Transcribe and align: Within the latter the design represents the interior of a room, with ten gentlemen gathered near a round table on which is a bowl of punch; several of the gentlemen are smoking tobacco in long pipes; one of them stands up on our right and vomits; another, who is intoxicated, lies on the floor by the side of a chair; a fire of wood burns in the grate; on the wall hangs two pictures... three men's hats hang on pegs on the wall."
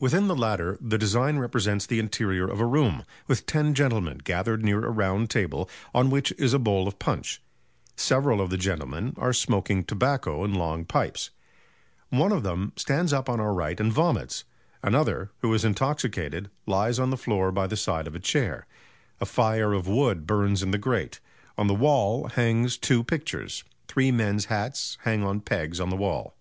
Within 0.00 0.28
the 0.28 0.34
latter 0.34 0.78
the 0.80 0.96
design 0.96 1.36
represents 1.38 1.84
the 1.84 1.98
interior 1.98 2.48
of 2.48 2.58
a 2.58 2.64
room, 2.64 3.04
with 3.26 3.44
ten 3.44 3.74
gentlemen 3.74 4.16
gathered 4.24 4.64
near 4.64 4.82
a 4.82 4.88
round 4.90 5.28
table 5.28 5.68
on 5.94 6.08
which 6.08 6.32
is 6.38 6.54
a 6.54 6.58
bowl 6.58 6.88
of 6.88 6.98
punch; 6.98 7.38
several 7.94 8.40
of 8.40 8.48
the 8.48 8.56
gentlemen 8.56 9.12
are 9.18 9.34
smoking 9.34 9.84
tobacco 9.84 10.42
in 10.42 10.54
long 10.54 10.86
pipes; 10.86 11.28
one 12.08 12.32
of 12.32 12.42
them 12.44 12.72
stands 12.76 13.12
up 13.12 13.28
on 13.28 13.40
our 13.40 13.52
right 13.52 13.78
and 13.78 13.92
vomits; 13.92 14.44
another, 14.82 15.30
who 15.42 15.52
is 15.52 15.66
intoxicated, 15.66 16.48
lies 16.64 16.98
on 16.98 17.10
the 17.10 17.18
floor 17.18 17.52
by 17.52 17.66
the 17.66 17.76
side 17.76 18.06
of 18.06 18.14
a 18.14 18.18
chair; 18.20 18.66
a 19.20 19.26
fire 19.26 19.74
of 19.74 19.86
wood 19.86 20.26
burns 20.26 20.62
in 20.62 20.70
the 20.70 20.78
grate; 20.78 21.20
on 21.58 21.66
the 21.66 21.74
wall 21.74 22.28
hangs 22.28 22.78
two 22.78 23.04
pictures... 23.04 23.64
three 23.86 24.10
men's 24.10 24.46
hats 24.46 24.96
hang 25.02 25.22
on 25.22 25.40
pegs 25.40 25.78
on 25.78 25.90
the 25.90 25.94
wall." 25.96 26.34